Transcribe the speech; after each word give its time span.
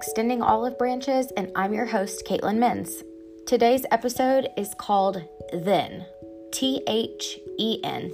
Extending 0.00 0.40
Olive 0.40 0.78
Branches, 0.78 1.30
and 1.36 1.52
I'm 1.54 1.74
your 1.74 1.84
host, 1.84 2.24
Caitlin 2.24 2.56
Menz. 2.56 3.04
Today's 3.46 3.84
episode 3.90 4.48
is 4.56 4.72
called 4.72 5.22
Then, 5.52 6.06
T 6.50 6.80
H 6.86 7.38
E 7.58 7.80
N. 7.84 8.10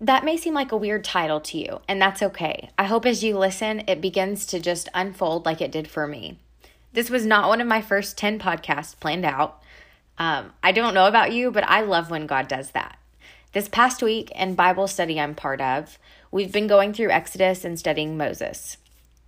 That 0.00 0.24
may 0.24 0.36
seem 0.36 0.52
like 0.52 0.72
a 0.72 0.76
weird 0.76 1.04
title 1.04 1.40
to 1.42 1.56
you, 1.56 1.80
and 1.86 2.02
that's 2.02 2.24
okay. 2.24 2.70
I 2.76 2.86
hope 2.86 3.06
as 3.06 3.22
you 3.22 3.38
listen, 3.38 3.84
it 3.86 4.00
begins 4.00 4.46
to 4.46 4.58
just 4.58 4.88
unfold 4.94 5.46
like 5.46 5.60
it 5.60 5.70
did 5.70 5.86
for 5.86 6.08
me. 6.08 6.40
This 6.92 7.08
was 7.08 7.24
not 7.24 7.48
one 7.48 7.60
of 7.60 7.68
my 7.68 7.82
first 7.82 8.18
10 8.18 8.40
podcasts 8.40 8.98
planned 8.98 9.24
out. 9.24 9.62
Um, 10.18 10.54
I 10.60 10.72
don't 10.72 10.94
know 10.94 11.06
about 11.06 11.32
you, 11.32 11.52
but 11.52 11.62
I 11.68 11.82
love 11.82 12.10
when 12.10 12.26
God 12.26 12.48
does 12.48 12.72
that. 12.72 12.98
This 13.52 13.68
past 13.68 14.02
week 14.02 14.32
in 14.32 14.56
Bible 14.56 14.88
study 14.88 15.20
I'm 15.20 15.36
part 15.36 15.60
of, 15.60 15.98
we've 16.32 16.50
been 16.50 16.66
going 16.66 16.94
through 16.94 17.10
Exodus 17.10 17.64
and 17.64 17.78
studying 17.78 18.16
Moses. 18.16 18.78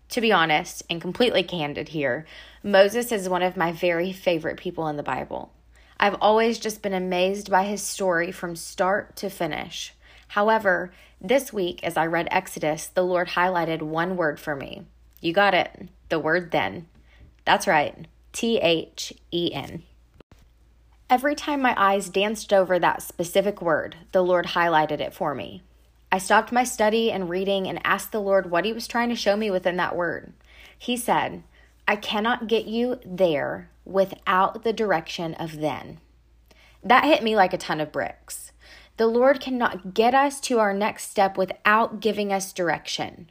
To 0.09 0.21
be 0.21 0.33
honest 0.33 0.83
and 0.89 1.01
completely 1.01 1.43
candid 1.43 1.91
here, 1.91 2.27
Moses 2.63 3.13
is 3.13 3.29
one 3.29 3.43
of 3.43 3.57
my 3.57 3.73
very 3.73 4.11
favorite 4.11 4.57
people 4.57 4.89
in 4.89 4.97
the 4.97 5.03
Bible. 5.03 5.53
I've 6.01 6.17
always 6.21 6.59
just 6.59 6.83
been 6.83 6.95
amazed 6.95 7.51
by 7.51 7.65
his 7.65 7.83
story 7.83 8.33
from 8.33 8.57
start 8.57 9.17
to 9.17 9.29
finish. 9.29 9.95
However, 10.29 10.93
this 11.21 11.53
week, 11.53 11.85
as 11.85 11.97
I 11.97 12.07
read 12.07 12.27
Exodus, 12.31 12.87
the 12.87 13.05
Lord 13.05 13.29
highlighted 13.29 13.83
one 13.83 14.17
word 14.17 14.41
for 14.41 14.57
me. 14.57 14.85
You 15.21 15.33
got 15.33 15.55
it, 15.55 15.89
the 16.09 16.19
word 16.19 16.51
then. 16.51 16.87
That's 17.45 17.67
right, 17.67 18.07
T 18.33 18.59
H 18.59 19.13
E 19.31 19.53
N. 19.53 19.83
Every 21.11 21.35
time 21.35 21.61
my 21.61 21.75
eyes 21.77 22.09
danced 22.09 22.53
over 22.53 22.79
that 22.79 23.03
specific 23.03 23.61
word, 23.61 23.97
the 24.13 24.23
Lord 24.23 24.47
highlighted 24.47 25.01
it 25.01 25.15
for 25.15 25.35
me. 25.35 25.63
I 26.13 26.19
stopped 26.19 26.53
my 26.53 26.65
study 26.65 27.11
and 27.11 27.29
reading 27.29 27.67
and 27.67 27.81
asked 27.85 28.13
the 28.13 28.21
Lord 28.21 28.51
what 28.51 28.65
He 28.65 28.73
was 28.73 28.87
trying 28.87 29.09
to 29.09 29.17
show 29.17 29.37
me 29.37 29.51
within 29.51 29.77
that 29.77 29.97
word. 29.97 30.33
He 30.79 30.97
said, 30.97 31.43
I 31.87 31.97
cannot 31.97 32.49
get 32.49 32.67
you 32.67 32.99
there 33.05 33.71
without 33.85 34.65
the 34.65 34.73
direction 34.73 35.35
of 35.35 35.61
then. 35.61 35.99
That 36.83 37.05
hit 37.05 37.23
me 37.23 37.37
like 37.37 37.53
a 37.53 37.59
ton 37.59 37.81
of 37.81 37.93
bricks. 37.93 38.53
The 38.97 39.07
Lord 39.07 39.41
cannot 39.41 39.95
get 39.95 40.15
us 40.15 40.41
to 40.43 40.59
our 40.61 40.73
next 40.73 41.11
step 41.11 41.37
without 41.37 42.01
giving 42.01 42.33
us 42.33 42.53
direction. 42.53 43.31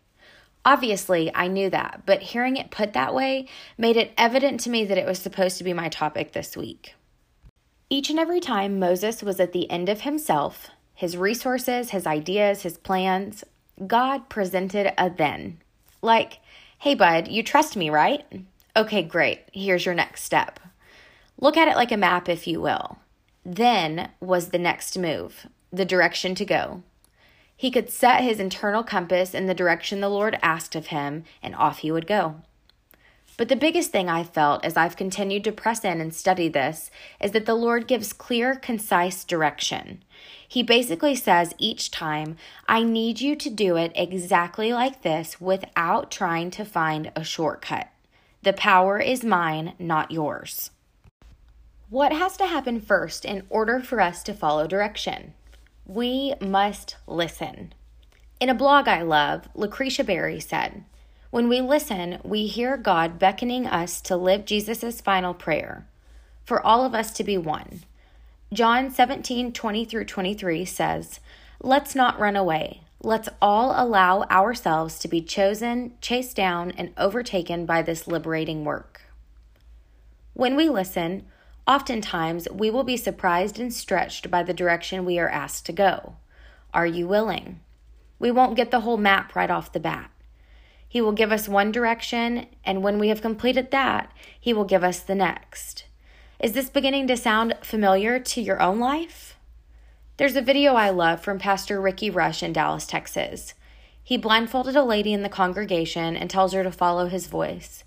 Obviously, 0.65 1.33
I 1.33 1.47
knew 1.47 1.69
that, 1.69 2.03
but 2.05 2.21
hearing 2.21 2.57
it 2.57 2.71
put 2.71 2.93
that 2.93 3.13
way 3.13 3.47
made 3.77 3.97
it 3.97 4.13
evident 4.17 4.59
to 4.61 4.69
me 4.69 4.85
that 4.85 4.97
it 4.97 5.05
was 5.05 5.19
supposed 5.19 5.57
to 5.57 5.63
be 5.63 5.73
my 5.73 5.89
topic 5.89 6.31
this 6.31 6.55
week. 6.57 6.95
Each 7.89 8.09
and 8.09 8.17
every 8.17 8.39
time 8.39 8.79
Moses 8.79 9.21
was 9.21 9.39
at 9.39 9.51
the 9.51 9.69
end 9.69 9.87
of 9.89 10.01
himself, 10.01 10.69
his 10.93 11.17
resources, 11.17 11.89
his 11.89 12.05
ideas, 12.05 12.61
his 12.61 12.77
plans, 12.77 13.43
God 13.87 14.29
presented 14.29 14.93
a 14.97 15.09
then. 15.09 15.59
Like, 16.01 16.39
hey, 16.79 16.95
bud, 16.95 17.27
you 17.27 17.43
trust 17.43 17.75
me, 17.75 17.89
right? 17.89 18.25
Okay, 18.75 19.03
great. 19.03 19.41
Here's 19.51 19.85
your 19.85 19.95
next 19.95 20.23
step. 20.23 20.59
Look 21.39 21.57
at 21.57 21.67
it 21.67 21.75
like 21.75 21.91
a 21.91 21.97
map, 21.97 22.29
if 22.29 22.47
you 22.47 22.61
will. 22.61 22.97
Then 23.45 24.09
was 24.19 24.49
the 24.49 24.59
next 24.59 24.97
move, 24.97 25.47
the 25.71 25.85
direction 25.85 26.35
to 26.35 26.45
go. 26.45 26.83
He 27.55 27.71
could 27.71 27.89
set 27.89 28.23
his 28.23 28.39
internal 28.39 28.83
compass 28.83 29.33
in 29.33 29.45
the 29.47 29.53
direction 29.53 30.01
the 30.01 30.09
Lord 30.09 30.37
asked 30.41 30.75
of 30.75 30.87
him, 30.87 31.23
and 31.41 31.55
off 31.55 31.79
he 31.79 31.91
would 31.91 32.07
go. 32.07 32.41
But 33.35 33.49
the 33.49 33.55
biggest 33.55 33.91
thing 33.91 34.09
I 34.09 34.23
felt 34.23 34.63
as 34.63 34.77
I've 34.77 34.95
continued 34.95 35.43
to 35.45 35.51
press 35.51 35.83
in 35.83 35.99
and 35.99 36.13
study 36.13 36.49
this 36.49 36.91
is 37.19 37.31
that 37.31 37.45
the 37.45 37.55
Lord 37.55 37.87
gives 37.87 38.13
clear, 38.13 38.55
concise 38.55 39.23
direction. 39.23 40.03
He 40.47 40.61
basically 40.61 41.15
says 41.15 41.55
each 41.57 41.89
time, 41.89 42.37
I 42.67 42.83
need 42.83 43.21
you 43.21 43.35
to 43.37 43.49
do 43.49 43.75
it 43.75 43.91
exactly 43.95 44.71
like 44.71 45.01
this 45.01 45.41
without 45.41 46.11
trying 46.11 46.51
to 46.51 46.63
find 46.63 47.11
a 47.15 47.23
shortcut. 47.23 47.89
The 48.43 48.53
power 48.53 48.99
is 48.99 49.23
mine, 49.23 49.73
not 49.79 50.11
yours. 50.11 50.69
What 51.89 52.11
has 52.11 52.37
to 52.37 52.45
happen 52.45 52.81
first 52.81 53.25
in 53.25 53.43
order 53.49 53.79
for 53.79 53.99
us 53.99 54.21
to 54.23 54.33
follow 54.33 54.67
direction? 54.67 55.33
We 55.85 56.35
must 56.39 56.97
listen. 57.07 57.73
In 58.39 58.49
a 58.49 58.53
blog 58.53 58.87
I 58.87 59.01
love, 59.01 59.47
Lucretia 59.55 60.03
Berry 60.03 60.39
said, 60.39 60.83
When 61.33 61.49
we 61.49 61.61
listen, 61.61 62.19
we 62.23 62.45
hear 62.45 62.77
God 62.77 63.17
beckoning 63.17 63.65
us 63.65 64.01
to 64.01 64.15
live 64.15 64.45
Jesus' 64.45 65.01
final 65.01 65.33
prayer 65.33 65.87
for 66.45 66.63
all 66.63 66.85
of 66.85 66.93
us 66.93 67.09
to 67.13 67.23
be 67.23 67.39
one. 67.39 67.81
John 68.53 68.91
17 68.91 69.51
20 69.51 69.83
through 69.83 70.05
23 70.05 70.63
says, 70.63 71.19
Let's 71.59 71.95
not 71.95 72.19
run 72.19 72.35
away. 72.35 72.81
Let's 73.01 73.29
all 73.41 73.73
allow 73.75 74.25
ourselves 74.29 74.99
to 74.99 75.07
be 75.07 75.23
chosen, 75.23 75.93
chased 76.01 76.35
down, 76.35 76.69
and 76.69 76.93
overtaken 76.99 77.65
by 77.65 77.81
this 77.81 78.05
liberating 78.05 78.63
work. 78.63 79.01
When 80.33 80.55
we 80.55 80.69
listen, 80.69 81.25
Oftentimes, 81.65 82.47
we 82.51 82.69
will 82.69 82.83
be 82.83 82.97
surprised 82.97 83.57
and 83.57 83.73
stretched 83.73 84.29
by 84.29 84.43
the 84.43 84.53
direction 84.53 85.03
we 85.03 85.17
are 85.17 85.29
asked 85.29 85.65
to 85.65 85.73
go. 85.73 86.17
Are 86.75 86.85
you 86.85 87.07
willing? 87.07 87.61
We 88.19 88.29
won't 88.29 88.57
get 88.57 88.69
the 88.69 88.81
whole 88.81 88.97
map 88.97 89.33
right 89.33 89.49
off 89.49 89.71
the 89.71 89.79
bat. 89.79 90.11
He 90.93 91.01
will 91.01 91.11
give 91.11 91.31
us 91.31 91.49
one 91.49 91.71
direction, 91.71 92.45
and 92.63 92.83
when 92.83 92.99
we 92.99 93.07
have 93.07 93.19
completed 93.19 93.71
that, 93.71 94.11
He 94.39 94.53
will 94.53 94.63
give 94.63 94.83
us 94.83 94.99
the 94.99 95.15
next. 95.15 95.85
Is 96.39 96.51
this 96.51 96.69
beginning 96.69 97.07
to 97.07 97.17
sound 97.17 97.55
familiar 97.63 98.19
to 98.19 98.39
your 98.39 98.61
own 98.61 98.77
life? 98.77 99.35
There's 100.17 100.35
a 100.35 100.41
video 100.43 100.75
I 100.75 100.91
love 100.91 101.19
from 101.19 101.39
Pastor 101.39 101.81
Rickie 101.81 102.11
Rush 102.11 102.43
in 102.43 102.53
Dallas, 102.53 102.85
Texas. 102.85 103.55
He 104.03 104.17
blindfolded 104.17 104.75
a 104.75 104.83
lady 104.83 105.13
in 105.13 105.23
the 105.23 105.29
congregation 105.29 106.15
and 106.15 106.29
tells 106.29 106.53
her 106.53 106.61
to 106.61 106.71
follow 106.71 107.07
his 107.07 107.25
voice. 107.25 107.83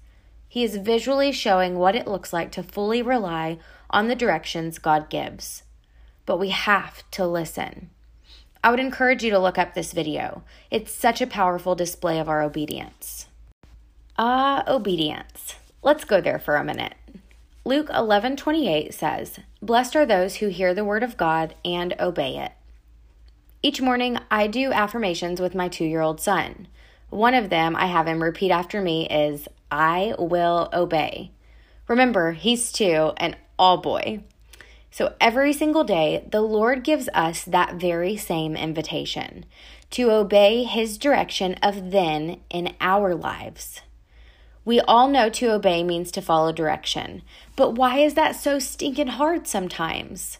He 0.48 0.64
is 0.64 0.74
visually 0.74 1.30
showing 1.30 1.78
what 1.78 1.94
it 1.94 2.08
looks 2.08 2.32
like 2.32 2.50
to 2.50 2.62
fully 2.64 3.02
rely 3.02 3.60
on 3.88 4.08
the 4.08 4.16
directions 4.16 4.80
God 4.80 5.08
gives. 5.10 5.62
But 6.24 6.40
we 6.40 6.48
have 6.48 7.08
to 7.12 7.24
listen. 7.24 7.90
I 8.62 8.70
would 8.70 8.80
encourage 8.80 9.22
you 9.22 9.30
to 9.30 9.38
look 9.38 9.58
up 9.58 9.74
this 9.74 9.92
video. 9.92 10.42
It's 10.70 10.92
such 10.92 11.20
a 11.20 11.26
powerful 11.26 11.74
display 11.74 12.18
of 12.18 12.28
our 12.28 12.42
obedience. 12.42 13.26
Ah, 14.18 14.64
uh, 14.66 14.74
obedience. 14.74 15.56
Let's 15.82 16.04
go 16.04 16.20
there 16.20 16.38
for 16.38 16.56
a 16.56 16.64
minute. 16.64 16.94
Luke 17.64 17.88
11:28 17.90 18.94
says, 18.94 19.40
"Blessed 19.60 19.96
are 19.96 20.06
those 20.06 20.36
who 20.36 20.48
hear 20.48 20.72
the 20.72 20.84
word 20.84 21.02
of 21.02 21.16
God 21.16 21.54
and 21.64 21.94
obey 22.00 22.38
it." 22.38 22.52
Each 23.62 23.80
morning 23.80 24.18
I 24.30 24.46
do 24.46 24.72
affirmations 24.72 25.40
with 25.40 25.54
my 25.54 25.68
2-year-old 25.68 26.20
son. 26.20 26.68
One 27.10 27.34
of 27.34 27.50
them 27.50 27.74
I 27.76 27.86
have 27.86 28.06
him 28.06 28.22
repeat 28.22 28.50
after 28.50 28.80
me 28.80 29.08
is 29.08 29.48
I 29.70 30.14
will 30.18 30.68
obey. 30.72 31.32
Remember, 31.88 32.32
he's 32.32 32.72
two 32.72 33.12
and 33.16 33.36
all 33.58 33.78
boy. 33.78 34.22
So 34.90 35.14
every 35.20 35.52
single 35.52 35.84
day, 35.84 36.26
the 36.30 36.40
Lord 36.40 36.82
gives 36.84 37.08
us 37.12 37.44
that 37.44 37.74
very 37.74 38.16
same 38.16 38.56
invitation 38.56 39.44
to 39.90 40.10
obey 40.10 40.64
his 40.64 40.98
direction 40.98 41.54
of 41.62 41.90
then 41.90 42.40
in 42.50 42.74
our 42.80 43.14
lives. 43.14 43.80
We 44.64 44.80
all 44.80 45.08
know 45.08 45.28
to 45.30 45.52
obey 45.52 45.84
means 45.84 46.10
to 46.12 46.20
follow 46.20 46.50
direction, 46.50 47.22
but 47.54 47.72
why 47.72 47.98
is 47.98 48.14
that 48.14 48.34
so 48.34 48.58
stinking 48.58 49.06
hard 49.06 49.46
sometimes? 49.46 50.38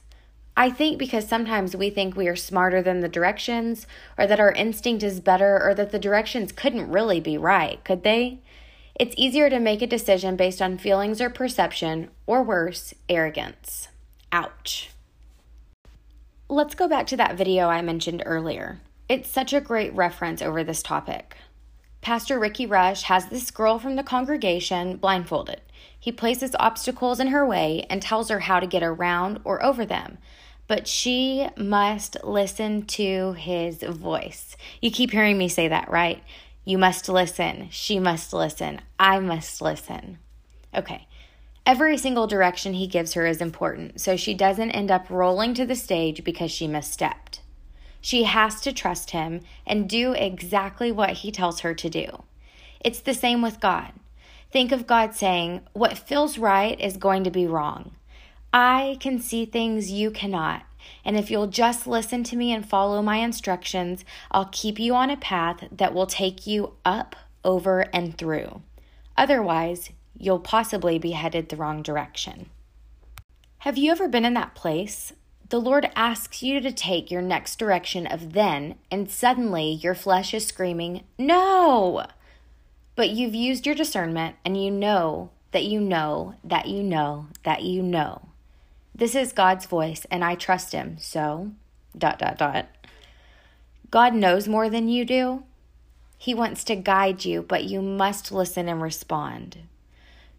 I 0.57 0.71
think 0.71 0.99
because 0.99 1.29
sometimes 1.29 1.77
we 1.77 1.91
think 1.91 2.17
we 2.17 2.27
are 2.27 2.35
smarter 2.35 2.81
than 2.83 3.01
the 3.01 3.09
directions, 3.09 3.87
or 4.19 4.27
that 4.27 4.41
our 4.41 4.53
instinct 4.53 5.03
is 5.03 5.21
better, 5.21 5.63
or 5.63 5.75
that 5.75 5.93
the 5.93 5.99
directions 5.99 6.51
couldn't 6.51 6.91
really 6.91 7.21
be 7.21 7.37
right, 7.37 7.85
could 7.85 8.03
they? 8.03 8.41
It's 8.99 9.15
easier 9.19 9.51
to 9.51 9.61
make 9.61 9.83
a 9.83 9.87
decision 9.87 10.35
based 10.35 10.63
on 10.63 10.79
feelings 10.79 11.21
or 11.21 11.29
perception, 11.29 12.09
or 12.27 12.43
worse, 12.43 12.95
arrogance. 13.09 13.89
Ouch. 14.33 14.91
Let's 16.49 16.75
go 16.75 16.89
back 16.89 17.07
to 17.09 17.17
that 17.17 17.37
video 17.37 17.69
I 17.69 17.83
mentioned 17.83 18.23
earlier. 18.25 18.81
It's 19.09 19.29
such 19.29 19.53
a 19.53 19.61
great 19.61 19.95
reference 19.95 20.43
over 20.43 20.63
this 20.65 20.83
topic. 20.83 21.37
Pastor 22.01 22.39
Rickie 22.39 22.67
Rush 22.67 23.03
has 23.03 23.27
this 23.27 23.51
girl 23.51 23.79
from 23.79 23.97
the 23.97 24.03
congregation 24.03 24.97
blindfolded. 24.97 25.61
He 25.99 26.13
places 26.13 26.55
obstacles 26.61 27.19
in 27.19 27.29
her 27.29 27.45
way 27.45 27.85
and 27.91 28.01
tells 28.01 28.29
her 28.29 28.41
how 28.41 28.61
to 28.61 28.67
get 28.67 28.83
around 28.83 29.41
or 29.43 29.65
over 29.65 29.85
them. 29.85 30.19
But 30.69 30.87
she 30.87 31.49
must 31.57 32.17
listen 32.23 32.87
to 32.87 33.33
his 33.33 33.83
voice. 33.83 34.57
You 34.81 34.91
keep 34.91 35.11
hearing 35.11 35.39
me 35.39 35.49
say 35.49 35.69
that, 35.69 35.91
right? 35.91 36.23
You 36.65 36.79
must 36.79 37.09
listen. 37.09 37.69
She 37.71 37.99
must 37.99 38.33
listen. 38.33 38.81
I 38.99 39.19
must 39.21 39.61
listen. 39.61 40.19
Okay. 40.75 41.07
Every 41.67 41.99
single 41.99 42.29
direction 42.29 42.75
he 42.75 42.87
gives 42.87 43.15
her 43.15 43.27
is 43.27 43.41
important, 43.41 44.01
so 44.01 44.17
she 44.17 44.35
doesn't 44.35 44.71
end 44.71 44.89
up 44.89 45.11
rolling 45.11 45.53
to 45.55 45.67
the 45.67 45.75
stage 45.75 46.23
because 46.23 46.53
she 46.53 46.69
misstepped. 46.69 47.41
She 48.01 48.23
has 48.23 48.61
to 48.61 48.73
trust 48.73 49.11
him 49.11 49.41
and 49.67 49.89
do 49.89 50.13
exactly 50.13 50.93
what 50.93 51.11
he 51.11 51.33
tells 51.33 51.61
her 51.61 51.75
to 51.75 51.91
do. 51.91 52.23
It's 52.79 53.01
the 53.01 53.15
same 53.15 53.43
with 53.43 53.59
God. 53.59 53.93
Think 54.53 54.71
of 54.71 54.87
God 54.87 55.13
saying, 55.13 55.63
What 55.73 55.99
feels 55.99 56.39
right 56.39 56.81
is 56.81 56.97
going 56.97 57.25
to 57.25 57.33
be 57.33 57.49
wrong. 57.49 57.97
I 58.53 58.97
can 59.01 59.19
see 59.19 59.45
things 59.45 59.91
you 59.91 60.13
cannot, 60.13 60.63
And 61.05 61.17
if 61.17 61.33
you'll 61.33 61.49
just 61.49 61.89
listen 61.89 62.23
to 62.25 62.37
me 62.37 62.53
and 62.53 62.65
follow 62.65 63.03
my 63.03 63.17
instructions, 63.17 64.05
I'll 64.31 64.49
keep 64.53 64.79
you 64.79 64.95
on 64.95 65.11
a 65.11 65.17
path 65.17 65.67
that 65.73 65.93
will 65.93 66.07
take 66.07 66.47
you 66.47 66.75
up, 66.85 67.17
over, 67.45 67.81
and 67.93 68.17
through. 68.17 68.63
Otherwise, 69.17 69.91
you'll 70.19 70.41
possibly 70.41 70.99
be 70.99 71.13
headed 71.13 71.49
the 71.49 71.57
wrong 71.57 71.83
direction. 71.83 72.51
Have 73.59 73.79
you 73.79 73.91
ever 73.91 74.09
been 74.09 74.25
in 74.25 74.35
that 74.35 74.55
place? 74.55 75.13
The 75.49 75.61
Lord 75.61 75.91
asks 75.95 76.43
you 76.43 76.61
to 76.61 76.73
take 76.73 77.11
your 77.11 77.23
next 77.23 77.59
direction 77.59 78.07
of 78.07 78.33
then, 78.33 78.77
and 78.91 79.11
suddenly 79.11 79.71
your 79.71 79.95
flesh 79.95 80.35
is 80.35 80.47
screaming, 80.47 81.05
No! 81.19 82.07
But 82.97 83.11
you've 83.11 83.35
used 83.35 83.67
your 83.67 83.75
discernment 83.75 84.37
and 84.45 84.63
you 84.63 84.71
know 84.71 85.31
that 85.53 85.65
you 85.65 85.81
know 85.81 86.35
that 86.43 86.67
you 86.67 86.83
know 86.83 87.29
that 87.45 87.63
you 87.63 87.83
know. 87.83 88.29
This 88.95 89.15
is 89.15 89.33
God's 89.33 89.67
voice, 89.67 90.07
and 90.11 90.25
I 90.25 90.35
trust 90.35 90.73
Him, 90.73 90.97
so 90.99 91.53
dot 91.97 92.19
dot 92.19 92.39
dot. 92.39 92.67
God 93.91 94.15
knows 94.15 94.49
more 94.49 94.69
than 94.69 94.89
you 94.89 95.05
do. 95.05 95.45
He 96.19 96.35
wants 96.35 96.65
to 96.65 96.77
guide 96.77 97.25
you, 97.25 97.43
but 97.43 97.65
you 97.65 97.83
must 97.83 98.33
listen 98.33 98.69
and 98.69 98.83
respond. 98.83 99.59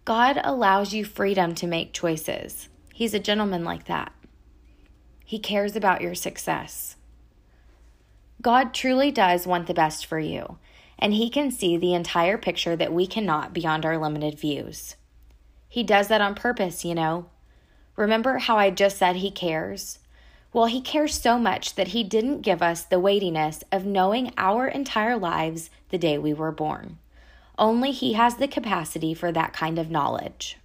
God 0.08 0.40
allows 0.42 0.94
you 0.94 1.04
freedom 1.04 1.54
to 1.56 1.68
make 1.68 1.92
choices. 1.92 2.70
He's 2.94 3.14
a 3.14 3.20
gentleman 3.20 3.66
like 3.66 3.88
that. 3.88 4.14
He 5.26 5.38
cares 5.38 5.76
about 5.76 6.00
your 6.00 6.16
success. 6.16 6.96
God 8.42 8.74
truly 8.74 9.12
does 9.12 9.46
want 9.46 9.68
the 9.68 9.74
best 9.74 10.06
for 10.06 10.18
you, 10.18 10.60
and 10.98 11.14
He 11.14 11.30
can 11.30 11.52
see 11.52 11.76
the 11.76 11.94
entire 11.94 12.38
picture 12.38 12.78
that 12.78 12.94
we 12.94 13.06
cannot 13.06 13.52
beyond 13.52 13.86
our 13.86 13.98
limited 13.98 14.40
views. 14.40 14.96
He 15.68 15.84
does 15.84 16.08
that 16.08 16.22
on 16.22 16.36
purpose, 16.36 16.86
you 16.86 16.96
know. 16.96 17.26
Remember 17.98 18.38
how 18.38 18.58
I 18.58 18.70
just 18.70 18.98
said 18.98 19.18
He 19.18 19.30
cares? 19.30 20.00
Well, 20.54 20.68
He 20.68 20.80
cares 20.80 21.20
so 21.20 21.38
much 21.38 21.76
that 21.76 21.90
He 21.90 22.06
didn't 22.06 22.44
give 22.44 22.62
us 22.62 22.86
the 22.86 22.98
weightiness 22.98 23.62
of 23.74 23.86
knowing 23.86 24.32
our 24.38 24.70
entire 24.70 25.18
lives 25.18 25.70
the 25.90 25.98
day 25.98 26.18
we 26.18 26.34
were 26.34 26.54
born. 26.54 26.98
Only 27.58 27.92
He 27.92 28.14
has 28.14 28.36
the 28.36 28.48
capacity 28.48 29.14
for 29.14 29.32
that 29.32 29.54
kind 29.54 29.80
of 29.80 29.90
knowledge. 29.90 30.58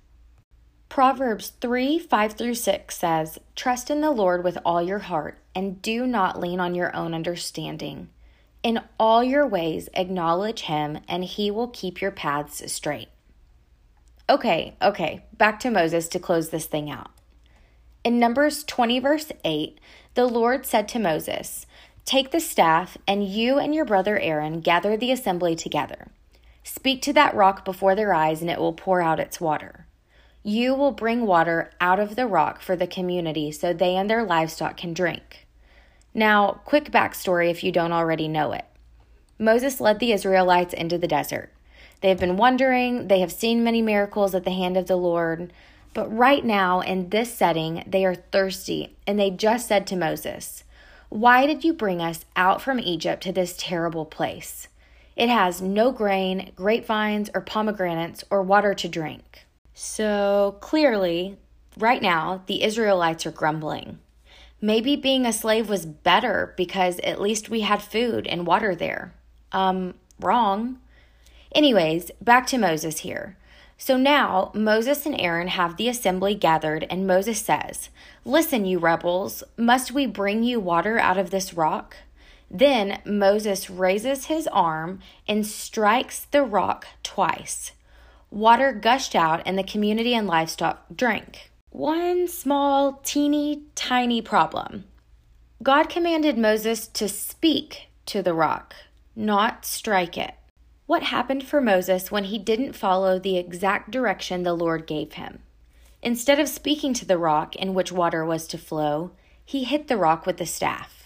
Proverbs 0.89 1.53
3 1.61 1.99
5 1.99 2.33
through 2.35 2.55
6 2.55 2.95
says, 2.95 3.39
Trust 3.57 3.91
in 3.91 4.03
the 4.03 4.11
Lord 4.11 4.45
with 4.45 4.59
all 4.63 4.83
your 4.83 4.99
heart, 4.99 5.39
and 5.55 5.81
do 5.81 6.07
not 6.07 6.39
lean 6.39 6.61
on 6.61 6.75
your 6.75 6.95
own 6.95 7.15
understanding. 7.15 8.11
In 8.63 8.81
all 9.01 9.25
your 9.25 9.47
ways, 9.47 9.89
acknowledge 9.95 10.63
Him, 10.63 10.99
and 11.09 11.25
He 11.25 11.51
will 11.51 11.69
keep 11.69 12.03
your 12.03 12.11
paths 12.11 12.71
straight. 12.71 13.09
Okay, 14.29 14.77
okay, 14.83 15.25
back 15.37 15.59
to 15.61 15.71
Moses 15.71 16.09
to 16.09 16.19
close 16.19 16.51
this 16.51 16.67
thing 16.67 16.91
out. 16.91 17.11
In 18.05 18.19
Numbers 18.19 18.63
20, 18.65 19.01
verse 19.01 19.33
8, 19.45 19.79
the 20.15 20.27
Lord 20.27 20.67
said 20.67 20.89
to 20.89 20.99
Moses, 20.99 21.67
Take 22.05 22.33
the 22.33 22.41
staff, 22.41 22.99
and 23.07 23.27
you 23.27 23.59
and 23.59 23.75
your 23.75 23.85
brother 23.85 24.19
Aaron 24.19 24.61
gather 24.61 24.97
the 24.97 25.11
assembly 25.11 25.57
together. 25.57 26.09
Speak 26.65 27.03
to 27.03 27.13
that 27.13 27.35
rock 27.35 27.65
before 27.65 27.95
their 27.95 28.15
eyes, 28.15 28.41
and 28.41 28.51
it 28.51 28.59
will 28.59 28.73
pour 28.73 29.01
out 29.01 29.21
its 29.21 29.41
water. 29.41 29.87
You 30.43 30.75
will 30.75 30.93
bring 30.93 31.27
water 31.27 31.71
out 31.81 32.01
of 32.01 32.17
the 32.17 32.27
rock 32.27 32.61
for 32.61 32.75
the 32.75 32.87
community 32.87 33.53
so 33.53 33.73
they 33.73 33.95
and 33.97 34.11
their 34.11 34.25
livestock 34.25 34.77
can 34.77 34.93
drink. 34.93 35.47
Now, 36.15 36.61
quick 36.65 36.91
backstory 36.91 37.51
if 37.51 37.63
you 37.63 37.73
don't 37.73 37.93
already 37.93 38.29
know 38.29 38.53
it. 38.53 38.65
Moses 39.39 39.81
led 39.81 39.99
the 39.99 40.13
Israelites 40.13 40.75
into 40.75 40.99
the 40.99 41.09
desert. 41.09 41.53
They 42.01 42.09
have 42.09 42.19
been 42.19 42.37
wandering, 42.37 43.09
they 43.09 43.21
have 43.21 43.33
seen 43.33 43.63
many 43.63 43.81
miracles 43.81 44.35
at 44.35 44.45
the 44.45 44.51
hand 44.51 44.77
of 44.77 44.89
the 44.89 44.97
Lord, 44.97 45.53
but 45.95 46.09
right 46.09 46.45
now, 46.45 46.81
in 46.81 47.11
this 47.11 47.33
setting, 47.33 47.85
they 47.87 48.05
are 48.05 48.15
thirsty, 48.15 48.97
and 49.07 49.19
they 49.19 49.31
just 49.31 49.69
said 49.69 49.87
to 49.87 49.97
Moses, 49.97 50.65
Why 51.11 51.47
did 51.47 51.65
you 51.65 51.73
bring 51.73 52.01
us 52.01 52.25
out 52.35 52.63
from 52.63 52.81
Egypt 52.81 53.23
to 53.25 53.33
this 53.33 53.55
terrible 53.57 54.07
place? 54.07 54.69
It 55.17 55.29
has 55.29 55.61
no 55.61 55.93
grain, 55.93 56.53
grapevines, 56.57 57.31
or 57.35 57.41
pomegranates, 57.41 58.25
or 58.31 58.43
water 58.43 58.75
to 58.75 58.89
drink. 58.89 59.47
So 59.75 60.57
clearly, 60.61 61.39
right 61.79 62.03
now, 62.03 62.43
the 62.47 62.63
Israelites 62.63 63.27
are 63.27 63.31
grumbling. 63.31 63.99
Maybe 64.61 64.97
being 64.97 65.27
a 65.27 65.33
slave 65.33 65.69
was 65.69 65.85
better 65.85 66.55
because 66.57 66.99
at 67.01 67.21
least 67.21 67.51
we 67.51 67.63
had 67.63 67.83
food 67.83 68.27
and 68.27 68.47
water 68.47 68.75
there. 68.75 69.13
Um, 69.51 69.95
wrong. 70.21 70.79
Anyways, 71.55 72.11
back 72.21 72.47
to 72.49 72.59
Moses 72.59 73.01
here. 73.01 73.37
So 73.77 73.97
now 73.97 74.53
Moses 74.55 75.05
and 75.05 75.21
Aaron 75.21 75.49
have 75.49 75.77
the 75.77 75.89
assembly 75.89 76.37
gathered, 76.37 76.87
and 76.89 77.05
Moses 77.05 77.41
says, 77.41 77.89
Listen, 78.25 78.65
you 78.65 78.79
rebels, 78.79 79.43
must 79.57 79.91
we 79.91 80.07
bring 80.07 80.45
you 80.45 80.61
water 80.61 81.01
out 81.01 81.19
of 81.19 81.31
this 81.31 81.53
rock? 81.53 81.97
Then 82.55 83.01
Moses 83.07 83.71
raises 83.71 84.27
his 84.27 84.47
arm 84.49 85.01
and 85.27 85.47
strikes 85.47 86.27
the 86.27 86.43
rock 86.43 86.87
twice. 87.03 87.73
Water 88.31 88.73
gushed 88.73 89.15
out, 89.15 89.43
and 89.47 89.59
the 89.59 89.63
community 89.63 90.15
and 90.15 90.27
livestock 90.27 90.85
drank. 90.95 91.51
One 91.71 92.29
small, 92.29 93.01
teeny, 93.05 93.63
tiny 93.75 94.21
problem. 94.21 94.85
God 95.63 95.89
commanded 95.89 96.37
Moses 96.37 96.87
to 96.89 97.09
speak 97.09 97.89
to 98.07 98.23
the 98.23 98.35
rock, 98.35 98.75
not 99.17 99.65
strike 99.65 100.19
it. 100.19 100.35
What 100.87 101.05
happened 101.05 101.45
for 101.45 101.61
Moses 101.61 102.11
when 102.11 102.25
he 102.25 102.39
didn't 102.39 102.75
follow 102.75 103.19
the 103.19 103.39
exact 103.39 103.91
direction 103.91 104.43
the 104.43 104.55
Lord 104.55 104.87
gave 104.87 105.15
him? 105.15 105.39
Instead 106.03 106.39
of 106.39 106.49
speaking 106.49 106.93
to 106.95 107.07
the 107.07 107.17
rock 107.17 107.57
in 107.57 107.73
which 107.73 107.93
water 107.93 108.25
was 108.25 108.47
to 108.49 108.59
flow, 108.59 109.13
he 109.45 109.65
hit 109.65 109.89
the 109.89 109.97
rock 109.97 110.27
with 110.27 110.37
the 110.37 110.47
staff. 110.47 111.02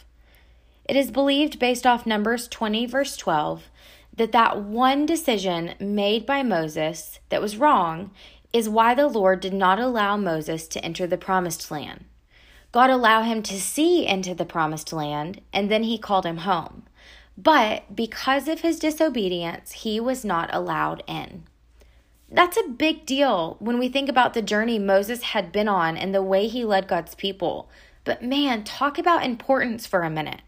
It 0.89 0.97
is 0.97 1.11
believed, 1.11 1.59
based 1.59 1.85
off 1.85 2.07
Numbers 2.07 2.47
20, 2.49 2.87
verse 2.87 3.17
12, 3.17 3.65
that 4.17 4.33
that 4.33 4.63
one 4.63 5.05
decision 5.05 5.75
made 5.81 6.25
by 6.25 6.43
Moses 6.43 7.19
that 7.29 7.43
was 7.43 7.57
wrong 7.57 8.13
is 8.53 8.69
why 8.69 8.95
the 8.95 9.09
Lord 9.09 9.41
did 9.41 9.53
not 9.53 9.79
allow 9.79 10.17
Moses 10.17 10.69
to 10.69 10.85
enter 10.85 11.07
the 11.07 11.19
promised 11.19 11.71
land. 11.71 12.05
God 12.73 12.89
allowed 12.89 13.25
him 13.25 13.43
to 13.43 13.61
see 13.61 14.07
into 14.07 14.35
the 14.35 14.45
promised 14.45 14.93
land, 14.93 15.41
and 15.53 15.71
then 15.71 15.83
he 15.83 15.99
called 15.99 16.25
him 16.25 16.39
home. 16.39 16.85
But 17.37 17.95
because 17.95 18.49
of 18.49 18.61
his 18.61 18.79
disobedience, 18.79 19.73
he 19.73 19.99
was 20.01 20.25
not 20.25 20.49
allowed 20.53 21.03
in. 21.07 21.45
That's 22.31 22.57
a 22.57 22.69
big 22.69 23.07
deal 23.07 23.57
when 23.61 23.79
we 23.79 23.89
think 23.89 24.09
about 24.09 24.35
the 24.35 24.43
journey 24.43 24.79
Moses 24.79 25.23
had 25.23 25.53
been 25.53 25.69
on 25.69 25.97
and 25.97 26.15
the 26.15 26.23
way 26.23 26.49
he 26.49 26.65
led 26.65 26.89
God's 26.89 27.15
people. 27.15 27.69
But 28.05 28.23
man, 28.23 28.65
talk 28.65 28.99
about 28.99 29.25
importance 29.25 29.87
for 29.87 30.03
a 30.03 30.11
minute. 30.11 30.41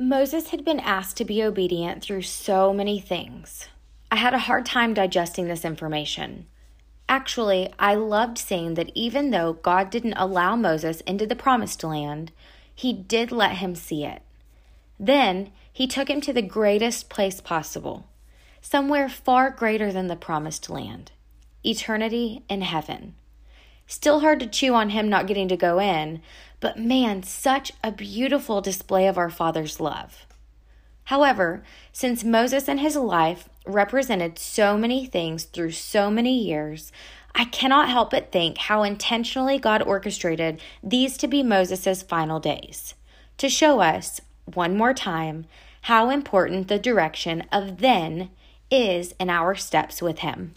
Moses 0.00 0.50
had 0.50 0.64
been 0.64 0.78
asked 0.78 1.16
to 1.16 1.24
be 1.24 1.42
obedient 1.42 2.04
through 2.04 2.22
so 2.22 2.72
many 2.72 3.00
things. 3.00 3.66
I 4.12 4.16
had 4.16 4.32
a 4.32 4.38
hard 4.38 4.64
time 4.64 4.94
digesting 4.94 5.48
this 5.48 5.64
information. 5.64 6.46
Actually, 7.08 7.74
I 7.80 7.96
loved 7.96 8.38
seeing 8.38 8.74
that 8.74 8.92
even 8.94 9.30
though 9.30 9.54
God 9.54 9.90
didn't 9.90 10.14
allow 10.14 10.54
Moses 10.54 11.00
into 11.00 11.26
the 11.26 11.34
promised 11.34 11.82
land, 11.82 12.30
he 12.72 12.92
did 12.92 13.32
let 13.32 13.56
him 13.56 13.74
see 13.74 14.04
it. 14.04 14.22
Then 15.00 15.50
he 15.72 15.88
took 15.88 16.08
him 16.08 16.20
to 16.20 16.32
the 16.32 16.42
greatest 16.42 17.08
place 17.08 17.40
possible, 17.40 18.06
somewhere 18.60 19.08
far 19.08 19.50
greater 19.50 19.92
than 19.92 20.06
the 20.06 20.14
promised 20.14 20.70
land 20.70 21.10
eternity 21.64 22.44
in 22.48 22.62
heaven. 22.62 23.16
Still 23.90 24.20
hard 24.20 24.38
to 24.40 24.46
chew 24.46 24.74
on 24.74 24.90
him 24.90 25.08
not 25.08 25.26
getting 25.26 25.48
to 25.48 25.56
go 25.56 25.80
in, 25.80 26.20
but 26.60 26.78
man, 26.78 27.22
such 27.22 27.72
a 27.82 27.90
beautiful 27.90 28.60
display 28.60 29.08
of 29.08 29.16
our 29.16 29.30
Father's 29.30 29.80
love. 29.80 30.26
However, 31.04 31.64
since 31.90 32.22
Moses 32.22 32.68
and 32.68 32.80
his 32.80 32.96
life 32.96 33.48
represented 33.66 34.38
so 34.38 34.76
many 34.76 35.06
things 35.06 35.44
through 35.44 35.72
so 35.72 36.10
many 36.10 36.38
years, 36.38 36.92
I 37.34 37.46
cannot 37.46 37.88
help 37.88 38.10
but 38.10 38.30
think 38.30 38.58
how 38.58 38.82
intentionally 38.82 39.58
God 39.58 39.80
orchestrated 39.80 40.60
these 40.82 41.16
to 41.16 41.26
be 41.26 41.42
Moses' 41.42 42.02
final 42.02 42.40
days, 42.40 42.94
to 43.38 43.48
show 43.48 43.80
us, 43.80 44.20
one 44.44 44.76
more 44.76 44.92
time, 44.92 45.46
how 45.82 46.10
important 46.10 46.68
the 46.68 46.78
direction 46.78 47.42
of 47.50 47.78
then 47.78 48.28
is 48.70 49.14
in 49.18 49.30
our 49.30 49.54
steps 49.54 50.02
with 50.02 50.18
Him. 50.18 50.54